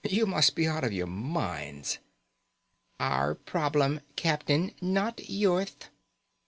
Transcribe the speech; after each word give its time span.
You 0.03 0.25
must 0.25 0.55
be 0.55 0.65
out 0.65 0.83
of 0.83 0.91
your 0.93 1.05
minds." 1.05 1.99
"Our 2.99 3.35
problem, 3.35 4.01
captain. 4.15 4.71
Not 4.81 5.29
yourth." 5.29 5.89